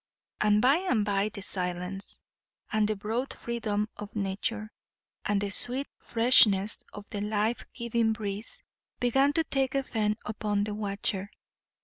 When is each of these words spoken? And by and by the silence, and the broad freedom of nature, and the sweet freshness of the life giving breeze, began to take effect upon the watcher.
And 0.39 0.63
by 0.63 0.77
and 0.77 1.05
by 1.05 1.29
the 1.29 1.43
silence, 1.43 2.23
and 2.73 2.87
the 2.87 2.95
broad 2.95 3.31
freedom 3.35 3.87
of 3.97 4.15
nature, 4.15 4.71
and 5.25 5.39
the 5.39 5.51
sweet 5.51 5.85
freshness 5.99 6.83
of 6.91 7.07
the 7.11 7.21
life 7.21 7.65
giving 7.71 8.11
breeze, 8.11 8.63
began 8.99 9.31
to 9.33 9.43
take 9.43 9.75
effect 9.75 10.19
upon 10.25 10.63
the 10.63 10.73
watcher. 10.73 11.29